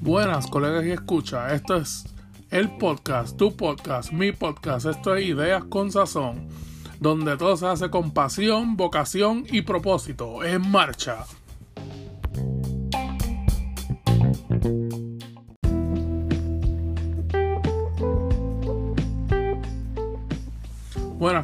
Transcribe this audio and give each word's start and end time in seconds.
Buenas 0.00 0.46
colegas 0.46 0.84
y 0.84 0.90
escucha, 0.90 1.54
esto 1.54 1.76
es 1.76 2.04
el 2.50 2.76
podcast, 2.76 3.36
tu 3.36 3.56
podcast, 3.56 4.12
mi 4.12 4.32
podcast, 4.32 4.86
esto 4.86 5.16
es 5.16 5.26
Ideas 5.26 5.64
con 5.64 5.90
Sazón, 5.90 6.48
donde 7.00 7.36
todo 7.36 7.56
se 7.56 7.66
hace 7.66 7.88
con 7.88 8.10
pasión, 8.10 8.76
vocación 8.76 9.46
y 9.50 9.62
propósito, 9.62 10.44
en 10.44 10.70
marcha. 10.70 11.24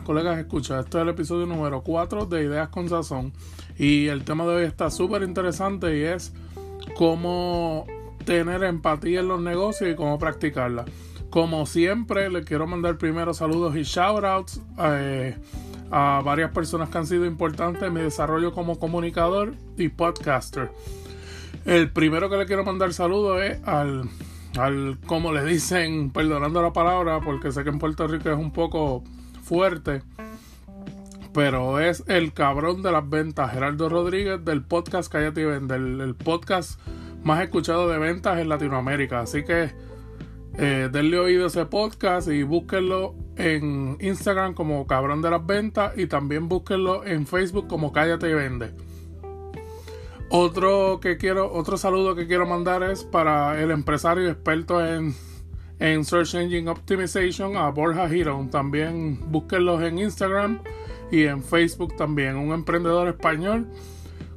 Colegas, 0.08 0.38
escucha, 0.38 0.80
este 0.80 0.96
es 0.96 1.02
el 1.02 1.10
episodio 1.10 1.44
número 1.44 1.82
4 1.82 2.24
de 2.24 2.44
Ideas 2.44 2.70
con 2.70 2.88
Sazón 2.88 3.30
y 3.78 4.06
el 4.06 4.24
tema 4.24 4.46
de 4.46 4.54
hoy 4.54 4.64
está 4.64 4.90
súper 4.90 5.22
interesante 5.22 5.98
y 5.98 6.00
es 6.00 6.32
cómo 6.96 7.84
tener 8.24 8.64
empatía 8.64 9.20
en 9.20 9.28
los 9.28 9.38
negocios 9.42 9.90
y 9.90 9.96
cómo 9.96 10.18
practicarla. 10.18 10.86
Como 11.28 11.66
siempre, 11.66 12.30
le 12.30 12.42
quiero 12.42 12.66
mandar 12.66 12.96
primero 12.96 13.34
saludos 13.34 13.76
y 13.76 13.82
shoutouts 13.82 14.62
eh, 14.78 15.36
a 15.90 16.22
varias 16.24 16.52
personas 16.52 16.88
que 16.88 16.96
han 16.96 17.06
sido 17.06 17.26
importantes 17.26 17.82
en 17.82 17.92
mi 17.92 18.00
desarrollo 18.00 18.54
como 18.54 18.78
comunicador 18.78 19.56
y 19.76 19.90
podcaster. 19.90 20.70
El 21.66 21.90
primero 21.90 22.30
que 22.30 22.38
le 22.38 22.46
quiero 22.46 22.64
mandar 22.64 22.94
saludos 22.94 23.42
es 23.42 23.62
al, 23.68 24.08
al, 24.56 24.96
como 25.04 25.34
le 25.34 25.44
dicen, 25.44 26.08
perdonando 26.08 26.62
la 26.62 26.72
palabra, 26.72 27.20
porque 27.20 27.52
sé 27.52 27.62
que 27.62 27.68
en 27.68 27.78
Puerto 27.78 28.06
Rico 28.06 28.30
es 28.30 28.38
un 28.38 28.52
poco 28.52 29.04
fuerte, 29.48 30.02
pero 31.32 31.80
es 31.80 32.04
el 32.06 32.34
cabrón 32.34 32.82
de 32.82 32.92
las 32.92 33.08
ventas, 33.08 33.50
Gerardo 33.50 33.88
Rodríguez, 33.88 34.44
del 34.44 34.62
podcast 34.62 35.10
Cállate 35.10 35.40
y 35.40 35.44
Vende, 35.46 35.74
el 35.76 36.14
podcast 36.14 36.78
más 37.24 37.42
escuchado 37.42 37.88
de 37.88 37.96
ventas 37.96 38.38
en 38.38 38.50
Latinoamérica. 38.50 39.20
Así 39.20 39.44
que 39.44 39.70
eh, 40.58 40.90
denle 40.92 41.18
oído 41.18 41.44
a 41.44 41.46
ese 41.46 41.64
podcast 41.64 42.28
y 42.28 42.42
búsquenlo 42.42 43.14
en 43.36 43.96
Instagram 44.00 44.52
como 44.52 44.86
Cabrón 44.86 45.22
de 45.22 45.30
las 45.30 45.46
Ventas 45.46 45.96
y 45.96 46.06
también 46.08 46.50
búsquenlo 46.50 47.06
en 47.06 47.26
Facebook 47.26 47.68
como 47.68 47.90
Cállate 47.90 48.28
y 48.28 48.34
Vende. 48.34 48.74
Otro 50.28 51.00
que 51.00 51.16
quiero, 51.16 51.50
otro 51.50 51.78
saludo 51.78 52.14
que 52.14 52.26
quiero 52.26 52.46
mandar 52.46 52.82
es 52.82 53.02
para 53.02 53.62
el 53.62 53.70
empresario 53.70 54.28
experto 54.28 54.84
en, 54.84 55.14
en 55.78 56.04
Search 56.04 56.34
Engine 56.34 56.70
Optimization, 56.70 57.56
a 57.56 57.70
Borja 57.70 58.06
Hero. 58.06 58.46
También 58.50 59.18
búsquenlos 59.30 59.82
en 59.82 59.98
Instagram 59.98 60.60
y 61.10 61.24
en 61.24 61.42
Facebook 61.42 61.96
también. 61.96 62.36
Un 62.36 62.52
emprendedor 62.52 63.08
español 63.08 63.66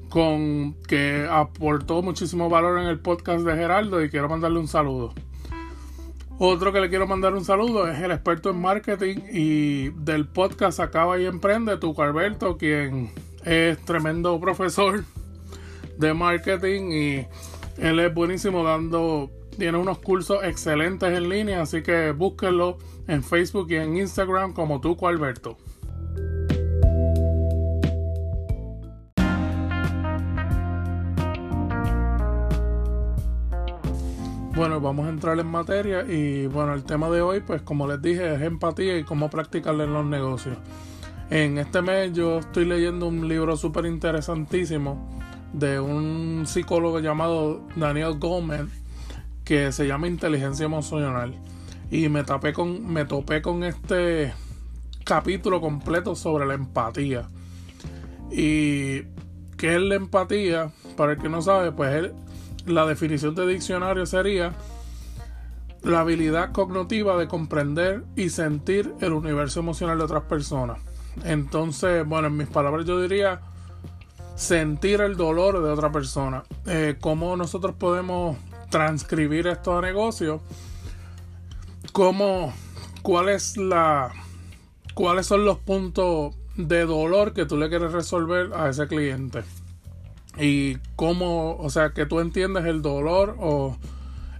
con 0.09 0.75
que 0.87 1.27
aportó 1.29 2.01
muchísimo 2.01 2.49
valor 2.49 2.79
en 2.79 2.87
el 2.87 2.99
podcast 2.99 3.45
de 3.45 3.55
Geraldo 3.55 4.03
y 4.03 4.09
quiero 4.09 4.27
mandarle 4.27 4.59
un 4.59 4.67
saludo. 4.67 5.13
Otro 6.43 6.73
que 6.73 6.81
le 6.81 6.89
quiero 6.89 7.05
mandar 7.05 7.35
un 7.35 7.45
saludo 7.45 7.87
es 7.87 7.99
el 7.99 8.11
experto 8.11 8.49
en 8.49 8.59
marketing 8.59 9.17
y 9.31 9.89
del 9.89 10.27
podcast 10.27 10.79
Acaba 10.79 11.19
y 11.19 11.25
Emprende, 11.25 11.77
Tuco 11.77 12.01
Alberto, 12.01 12.57
quien 12.57 13.11
es 13.45 13.77
tremendo 13.85 14.39
profesor 14.39 15.03
de 15.97 16.13
marketing 16.13 16.91
y 16.91 17.27
él 17.77 17.99
es 17.99 18.13
buenísimo 18.13 18.63
dando, 18.63 19.29
tiene 19.57 19.77
unos 19.77 19.99
cursos 19.99 20.43
excelentes 20.43 21.15
en 21.15 21.29
línea, 21.29 21.61
así 21.61 21.81
que 21.83 22.11
búsquenlo 22.11 22.77
en 23.07 23.23
Facebook 23.23 23.67
y 23.69 23.75
en 23.75 23.97
Instagram 23.97 24.53
como 24.53 24.81
Tuco 24.81 25.07
Alberto. 25.07 25.57
Bueno, 34.53 34.79
vamos 34.79 35.07
a 35.07 35.09
entrar 35.09 35.39
en 35.39 35.47
materia 35.47 36.03
y 36.03 36.45
bueno, 36.45 36.73
el 36.73 36.83
tema 36.83 37.09
de 37.09 37.21
hoy, 37.21 37.39
pues 37.39 37.61
como 37.61 37.87
les 37.87 38.01
dije, 38.01 38.35
es 38.35 38.41
empatía 38.41 38.97
y 38.97 39.03
cómo 39.03 39.29
practicarla 39.29 39.85
en 39.85 39.93
los 39.93 40.05
negocios. 40.05 40.57
En 41.29 41.57
este 41.57 41.81
mes 41.81 42.13
yo 42.13 42.39
estoy 42.39 42.65
leyendo 42.65 43.07
un 43.07 43.27
libro 43.27 43.55
súper 43.55 43.85
interesantísimo 43.85 45.09
de 45.53 45.79
un 45.79 46.43
psicólogo 46.45 46.99
llamado 46.99 47.61
Daniel 47.75 48.19
Goldman 48.19 48.69
que 49.43 49.71
se 49.71 49.87
llama 49.87 50.07
Inteligencia 50.07 50.65
Emocional 50.65 51.35
y 51.89 52.07
me, 52.09 52.23
tapé 52.23 52.53
con, 52.53 52.91
me 52.91 53.05
topé 53.05 53.41
con 53.41 53.63
este 53.63 54.33
capítulo 55.03 55.59
completo 55.59 56.15
sobre 56.15 56.45
la 56.45 56.53
empatía. 56.53 57.27
¿Y 58.31 59.01
qué 59.57 59.75
es 59.75 59.81
la 59.81 59.95
empatía? 59.95 60.71
Para 60.95 61.13
el 61.13 61.17
que 61.19 61.29
no 61.29 61.41
sabe, 61.41 61.71
pues 61.71 62.11
la 62.65 62.85
definición 62.85 63.35
de 63.35 63.47
diccionario 63.47 64.05
sería 64.05 64.53
la 65.83 66.01
habilidad 66.01 66.51
cognitiva 66.51 67.17
de 67.17 67.27
comprender 67.27 68.03
y 68.15 68.29
sentir 68.29 68.93
el 69.01 69.13
universo 69.13 69.59
emocional 69.59 69.97
de 69.97 70.03
otras 70.03 70.23
personas. 70.23 70.79
Entonces, 71.25 72.05
bueno, 72.05 72.27
en 72.27 72.37
mis 72.37 72.47
palabras 72.47 72.85
yo 72.85 73.01
diría 73.01 73.41
sentir 74.35 75.01
el 75.01 75.17
dolor 75.17 75.61
de 75.61 75.69
otra 75.69 75.91
persona. 75.91 76.43
Eh, 76.65 76.95
¿Cómo 77.01 77.35
nosotros 77.35 77.75
podemos 77.75 78.37
transcribir 78.71 79.45
esto 79.45 79.77
a 79.77 79.81
negocio? 79.81 80.41
¿Cómo, 81.91 82.51
cuál 83.03 83.29
es 83.29 83.55
la, 83.57 84.11
¿Cuáles 84.95 85.27
son 85.27 85.45
los 85.45 85.59
puntos 85.59 86.33
de 86.55 86.85
dolor 86.85 87.33
que 87.33 87.45
tú 87.45 87.57
le 87.57 87.69
quieres 87.69 87.91
resolver 87.91 88.51
a 88.55 88.69
ese 88.69 88.87
cliente? 88.87 89.43
y 90.37 90.77
cómo, 90.95 91.57
o 91.57 91.69
sea, 91.69 91.91
que 91.91 92.05
tú 92.05 92.19
entiendes 92.19 92.65
el 92.65 92.81
dolor 92.81 93.35
o 93.39 93.77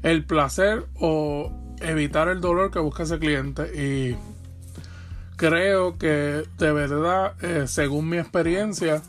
el 0.04 0.24
placer 0.26 0.86
o 1.00 1.52
evitar 1.82 2.28
el 2.30 2.42
dolor 2.42 2.72
que 2.72 2.80
busca 2.80 3.04
ese 3.04 3.20
cliente 3.20 3.64
y 3.76 4.16
creo 5.36 5.98
que 5.98 6.44
de 6.58 6.72
verdad, 6.72 7.34
eh, 7.44 7.68
según 7.68 8.10
mi 8.10 8.18
experiencia, 8.18 9.02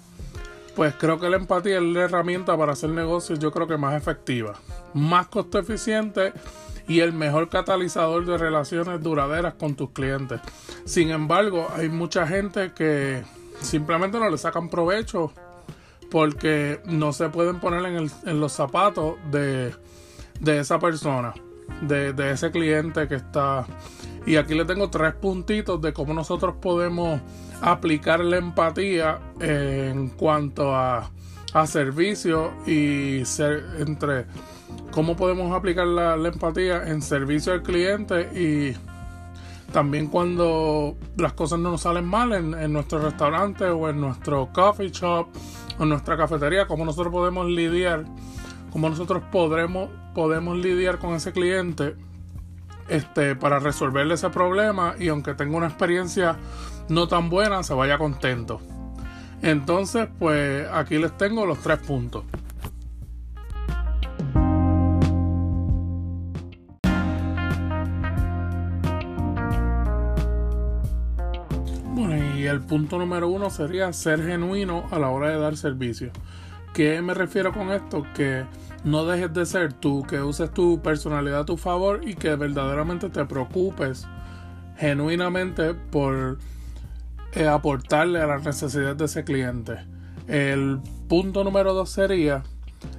pues 0.75 0.94
creo 0.99 1.19
que 1.19 1.28
la 1.28 1.37
empatía 1.37 1.77
es 1.77 1.83
la 1.83 2.03
herramienta 2.03 2.56
para 2.56 2.72
hacer 2.72 2.91
negocios, 2.91 3.38
yo 3.38 3.53
creo 3.53 3.66
que 3.66 3.77
más 3.77 3.94
efectiva, 3.94 4.55
más 4.94 5.28
costo 5.28 5.59
eficiente 5.59 6.33
y 6.88 7.00
el 7.00 7.12
mejor 7.12 7.49
catalizador 7.49 8.27
de 8.27 8.38
relaciones 8.38 9.03
duraderas 9.03 9.55
con 9.55 9.75
tus 9.75 9.91
clientes. 9.91 10.41
Sin 10.84 11.10
embargo, 11.10 11.69
hay 11.75 11.88
mucha 11.88 12.27
gente 12.27 12.72
que 12.72 13.22
simplemente 13.60 14.19
no 14.19 14.28
le 14.28 14.38
sacan 14.38 14.69
provecho 14.69 15.33
porque 16.10 16.81
no 16.84 17.12
se 17.12 17.28
pueden 17.31 17.59
poner 17.60 17.87
en, 17.87 18.41
los 18.41 18.53
zapatos 18.53 19.15
de, 19.31 19.75
esa 20.44 20.78
persona, 20.78 21.33
de, 21.81 22.31
ese 22.31 22.50
cliente 22.50 23.09
que 23.09 23.15
está. 23.15 23.66
Y 24.27 24.37
aquí 24.37 24.55
le 24.55 24.65
tengo 24.65 24.88
tres 24.88 25.15
puntitos 25.15 25.81
de 25.81 25.93
cómo 25.93 26.15
nosotros 26.15 26.55
podemos 26.60 27.21
aplicar 27.60 28.21
la 28.21 28.37
empatía 28.37 29.21
en 29.41 30.09
cuanto 30.10 30.75
a, 30.75 31.10
a 31.53 31.66
servicio 31.66 32.53
y 32.66 33.25
ser 33.25 33.65
entre 33.78 34.27
cómo 34.91 35.16
podemos 35.16 35.53
aplicar 35.53 35.87
la, 35.87 36.15
empatía 36.15 36.88
en 36.88 37.03
servicio 37.03 37.53
al 37.53 37.62
cliente 37.62 38.31
y 38.34 38.77
también 39.72 40.06
cuando 40.06 40.97
las 41.16 41.33
cosas 41.33 41.59
no 41.59 41.71
nos 41.71 41.83
salen 41.83 42.04
mal 42.04 42.33
en, 42.33 42.54
en 42.54 42.72
nuestro 42.72 43.00
restaurante 43.00 43.65
o 43.65 43.89
en 43.89 44.00
nuestro 44.00 44.50
coffee 44.53 44.91
shop 44.91 45.28
en 45.78 45.89
nuestra 45.89 46.16
cafetería, 46.16 46.66
cómo 46.66 46.84
nosotros 46.84 47.12
podemos 47.12 47.47
lidiar, 47.49 48.04
cómo 48.71 48.89
nosotros 48.89 49.22
podremos, 49.33 49.89
podemos 50.15 50.56
lidiar 50.59 50.99
con 50.99 51.15
ese 51.15 51.33
cliente 51.33 51.97
este, 52.92 53.34
para 53.36 53.58
resolverle 53.58 54.14
ese 54.14 54.30
problema 54.30 54.94
y 54.98 55.08
aunque 55.08 55.34
tenga 55.34 55.56
una 55.56 55.66
experiencia 55.66 56.36
no 56.88 57.08
tan 57.08 57.30
buena, 57.30 57.62
se 57.62 57.75
vaya 57.75 57.98
contento. 57.98 58.60
Entonces, 59.42 60.08
pues 60.19 60.69
aquí 60.72 60.98
les 60.98 61.16
tengo 61.16 61.47
los 61.47 61.59
tres 61.59 61.78
puntos. 61.78 62.24
el 72.53 72.60
punto 72.60 72.98
número 72.98 73.28
uno 73.28 73.48
sería 73.48 73.92
ser 73.92 74.22
genuino 74.22 74.84
a 74.91 74.98
la 74.98 75.09
hora 75.09 75.30
de 75.30 75.38
dar 75.38 75.56
servicio. 75.56 76.10
¿Qué 76.72 77.03
me 77.03 77.13
refiero 77.13 77.53
con 77.53 77.71
esto? 77.71 78.07
Que 78.15 78.47
no 78.84 79.04
dejes 79.04 79.33
de 79.34 79.45
ser 79.45 79.74
tú, 79.74 80.04
que 80.04 80.21
uses 80.21 80.51
tu 80.53 80.80
personalidad 80.80 81.41
a 81.41 81.45
tu 81.45 81.59
favor 81.59 82.01
y 82.03 82.15
que 82.15 82.34
verdaderamente 82.34 83.10
te 83.10 83.24
preocupes 83.27 84.07
genuinamente 84.78 85.74
por 85.74 86.39
eh, 87.34 87.47
aportarle 87.47 88.21
a 88.21 88.27
las 88.27 88.45
necesidades 88.45 88.97
de 88.97 89.04
ese 89.04 89.24
cliente. 89.24 89.84
El 90.28 90.80
punto 91.09 91.45
número 91.45 91.74
dos 91.74 91.91
sería, 91.91 92.42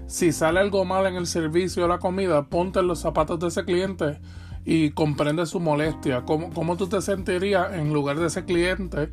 si 0.05 0.31
sale 0.31 0.59
algo 0.59 0.85
mal 0.85 1.07
en 1.07 1.15
el 1.15 1.25
servicio 1.25 1.85
o 1.85 1.87
la 1.87 1.97
comida, 1.97 2.43
ponte 2.43 2.79
en 2.79 2.87
los 2.87 2.99
zapatos 2.99 3.39
de 3.39 3.47
ese 3.47 3.65
cliente 3.65 4.19
y 4.65 4.91
comprende 4.91 5.45
su 5.47 5.59
molestia. 5.59 6.21
¿Cómo, 6.25 6.53
¿Cómo, 6.53 6.77
tú 6.77 6.87
te 6.87 7.01
sentirías 7.01 7.73
en 7.73 7.91
lugar 7.91 8.19
de 8.19 8.27
ese 8.27 8.45
cliente 8.45 9.11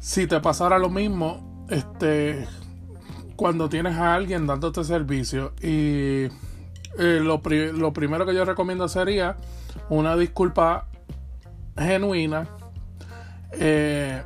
si 0.00 0.26
te 0.26 0.38
pasara 0.40 0.78
lo 0.78 0.90
mismo? 0.90 1.66
Este, 1.70 2.46
cuando 3.36 3.68
tienes 3.68 3.96
a 3.96 4.14
alguien 4.14 4.46
dándote 4.46 4.84
servicio 4.84 5.52
y 5.60 6.28
eh, 6.98 7.20
lo, 7.20 7.42
lo 7.72 7.92
primero 7.92 8.26
que 8.26 8.34
yo 8.34 8.44
recomiendo 8.44 8.88
sería 8.88 9.36
una 9.88 10.16
disculpa 10.16 10.86
genuina. 11.76 12.46
Eh, 13.52 14.22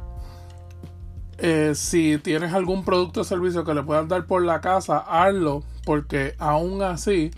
eh, 1.39 1.73
si 1.75 2.19
tienes 2.19 2.53
algún 2.53 2.85
producto 2.85 3.21
o 3.21 3.25
servicio 3.25 3.65
que 3.65 3.75
le 3.75 3.83
puedas 3.83 4.09
dar 4.09 4.27
por 4.27 4.43
la 4.43 4.61
casa, 4.61 4.99
hazlo, 4.99 5.63
porque 5.85 6.35
aún 6.39 6.83
así, 6.83 7.31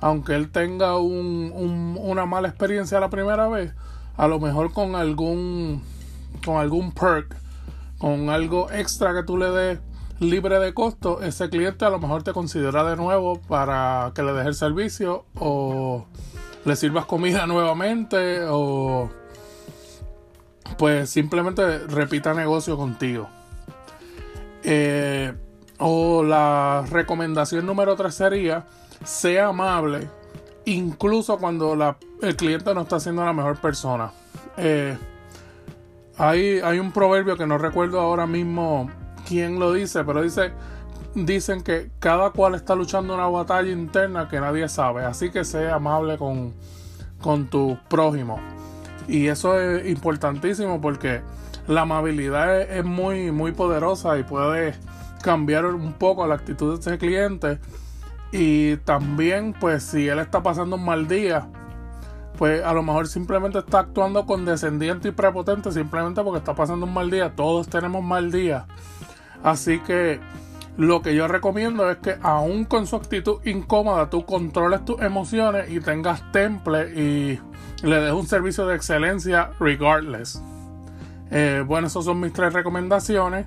aunque 0.00 0.34
él 0.34 0.50
tenga 0.50 0.98
un, 0.98 1.96
una 1.98 2.26
mala 2.26 2.48
experiencia 2.48 3.00
la 3.00 3.08
primera 3.08 3.48
vez, 3.48 3.72
a 4.16 4.28
lo 4.28 4.38
mejor 4.38 4.72
con 4.72 4.94
algún, 4.94 5.82
con 6.44 6.58
algún 6.58 6.92
perk, 6.92 7.34
con 7.98 8.28
algo 8.28 8.70
extra 8.70 9.14
que 9.14 9.22
tú 9.22 9.38
le 9.38 9.50
des 9.50 9.78
libre 10.20 10.58
de 10.58 10.72
costo, 10.72 11.22
ese 11.22 11.48
cliente 11.50 11.84
a 11.84 11.90
lo 11.90 11.98
mejor 11.98 12.22
te 12.22 12.32
considera 12.32 12.84
de 12.84 12.96
nuevo 12.96 13.40
para 13.40 14.12
que 14.14 14.22
le 14.22 14.32
deje 14.32 14.48
el 14.48 14.54
servicio 14.54 15.24
o 15.38 16.06
le 16.64 16.76
sirvas 16.76 17.06
comida 17.06 17.46
nuevamente 17.46 18.44
o 18.48 19.10
pues 20.78 21.10
simplemente 21.10 21.78
repita 21.78 22.34
negocio 22.34 22.76
contigo. 22.76 23.28
Eh, 24.62 25.32
o 25.78 26.22
la 26.22 26.84
recomendación 26.90 27.66
número 27.66 27.94
3 27.94 28.14
sería, 28.14 28.66
sea 29.04 29.48
amable, 29.48 30.08
incluso 30.64 31.38
cuando 31.38 31.96
el 32.22 32.36
cliente 32.36 32.74
no 32.74 32.82
está 32.82 32.98
siendo 32.98 33.24
la 33.24 33.32
mejor 33.32 33.60
persona. 33.60 34.10
Eh, 34.56 34.96
hay, 36.18 36.60
hay 36.60 36.78
un 36.78 36.92
proverbio 36.92 37.36
que 37.36 37.46
no 37.46 37.58
recuerdo 37.58 38.00
ahora 38.00 38.26
mismo 38.26 38.90
quién 39.26 39.58
lo 39.58 39.72
dice, 39.72 40.04
pero 40.04 40.22
dice, 40.22 40.52
dicen 41.14 41.62
que 41.62 41.90
cada 41.98 42.30
cual 42.30 42.54
está 42.54 42.74
luchando 42.74 43.14
una 43.14 43.26
batalla 43.26 43.70
interna 43.70 44.28
que 44.28 44.40
nadie 44.40 44.68
sabe, 44.68 45.04
así 45.04 45.30
que 45.30 45.44
sea 45.44 45.74
amable 45.74 46.16
con, 46.16 46.54
con 47.20 47.48
tu 47.48 47.78
prójimo. 47.88 48.38
Y 49.08 49.28
eso 49.28 49.60
es 49.60 49.86
importantísimo 49.88 50.80
porque 50.80 51.22
la 51.68 51.82
amabilidad 51.82 52.60
es, 52.60 52.84
muy, 52.84 53.30
muy 53.32 53.52
poderosa 53.52 54.18
y 54.18 54.22
puede 54.22 54.74
cambiar 55.22 55.66
un 55.66 55.92
poco 55.92 56.26
la 56.26 56.34
actitud 56.34 56.74
de 56.74 56.80
ese 56.80 56.98
cliente. 56.98 57.58
Y 58.32 58.76
también, 58.78 59.54
pues, 59.58 59.84
si 59.84 60.08
él 60.08 60.18
está 60.18 60.42
pasando 60.42 60.76
un 60.76 60.84
mal 60.84 61.06
día, 61.08 61.48
pues 62.36 62.62
a 62.62 62.72
lo 62.74 62.82
mejor 62.82 63.08
simplemente 63.08 63.58
está 63.58 63.80
actuando 63.80 64.26
condescendiente 64.26 65.08
y 65.08 65.12
prepotente 65.12 65.72
simplemente 65.72 66.22
porque 66.22 66.38
está 66.38 66.54
pasando 66.54 66.86
un 66.86 66.92
mal 66.92 67.10
día. 67.10 67.34
Todos 67.34 67.68
tenemos 67.68 68.04
mal 68.04 68.30
día. 68.30 68.66
Así 69.46 69.78
que 69.78 70.18
lo 70.76 71.02
que 71.02 71.14
yo 71.14 71.28
recomiendo 71.28 71.88
es 71.88 71.98
que 71.98 72.16
aún 72.20 72.64
con 72.64 72.88
su 72.88 72.96
actitud 72.96 73.36
incómoda 73.44 74.10
tú 74.10 74.24
controles 74.26 74.84
tus 74.84 75.00
emociones 75.00 75.70
y 75.70 75.78
tengas 75.78 76.32
temple 76.32 76.92
y 77.00 77.40
le 77.86 78.00
des 78.00 78.12
un 78.12 78.26
servicio 78.26 78.66
de 78.66 78.74
excelencia 78.74 79.52
regardless. 79.60 80.42
Eh, 81.30 81.62
bueno, 81.64 81.86
esas 81.86 82.04
son 82.04 82.18
mis 82.18 82.32
tres 82.32 82.52
recomendaciones. 82.54 83.46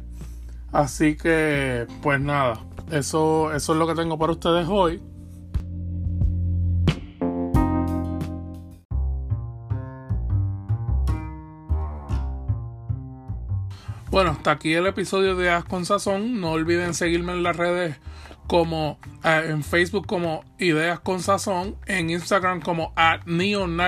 Así 0.72 1.18
que, 1.18 1.86
pues 2.02 2.22
nada, 2.22 2.62
eso, 2.92 3.52
eso 3.54 3.74
es 3.74 3.78
lo 3.78 3.86
que 3.86 3.96
tengo 3.96 4.18
para 4.18 4.32
ustedes 4.32 4.70
hoy. 4.70 5.04
Bueno, 14.20 14.32
hasta 14.32 14.52
aquí 14.52 14.74
el 14.74 14.86
episodio 14.86 15.38
de 15.38 15.50
As 15.50 15.64
con 15.64 15.86
Sazón. 15.86 16.42
No 16.42 16.52
olviden 16.52 16.94
seguirme 16.94 17.32
en 17.32 17.42
las 17.42 17.56
redes 17.56 17.96
como 18.48 19.00
eh, 19.24 19.46
en 19.48 19.64
Facebook 19.64 20.08
como 20.08 20.44
Ideas 20.60 21.00
con 21.00 21.22
Sazón, 21.22 21.78
en 21.86 22.10
Instagram 22.10 22.60
como 22.60 22.92
at 22.98 23.22
Neon 23.28 23.80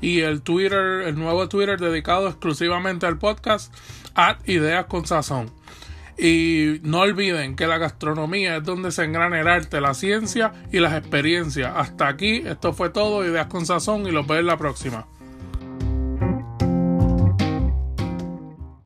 y 0.00 0.18
el 0.18 0.42
Twitter, 0.42 1.02
el 1.06 1.14
nuevo 1.14 1.48
Twitter 1.48 1.78
dedicado 1.78 2.26
exclusivamente 2.26 3.06
al 3.06 3.18
podcast 3.18 3.72
at 4.16 4.38
Ideas 4.48 4.86
con 4.86 5.06
Sazón. 5.06 5.52
Y 6.18 6.80
no 6.82 6.98
olviden 7.02 7.54
que 7.54 7.68
la 7.68 7.78
gastronomía 7.78 8.56
es 8.56 8.64
donde 8.64 8.90
se 8.90 9.04
engrana 9.04 9.40
el 9.40 9.46
arte, 9.46 9.80
la 9.80 9.94
ciencia 9.94 10.54
y 10.72 10.80
las 10.80 10.94
experiencias. 10.94 11.72
Hasta 11.76 12.08
aquí, 12.08 12.42
esto 12.44 12.72
fue 12.72 12.90
todo, 12.90 13.24
Ideas 13.24 13.46
con 13.46 13.64
Sazón 13.64 14.08
y 14.08 14.10
los 14.10 14.26
veo 14.26 14.40
en 14.40 14.46
la 14.46 14.56
próxima. 14.56 15.06